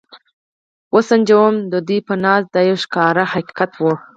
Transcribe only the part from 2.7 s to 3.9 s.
ښکاره حقیقت و.